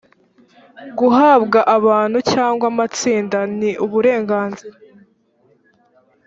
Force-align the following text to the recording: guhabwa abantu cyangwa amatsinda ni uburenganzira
guhabwa 0.99 1.59
abantu 1.77 2.17
cyangwa 2.31 2.65
amatsinda 2.71 3.39
ni 3.59 3.71
uburenganzira 3.85 4.77